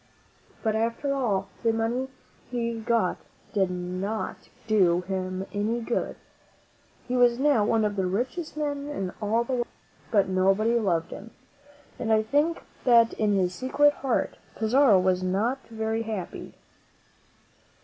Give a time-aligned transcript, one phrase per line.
[0.63, 2.07] But after all, the money
[2.49, 3.17] he got
[3.53, 6.15] did not do him any good.
[7.07, 9.67] He was now one of the richest men in all the world.
[10.09, 11.29] But nobody loved him,
[11.99, 16.55] and I think that in his secret heart Pizarro was not very happy.